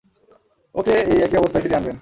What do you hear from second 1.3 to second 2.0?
অবস্থায় ফিরিয়ে আনবেন।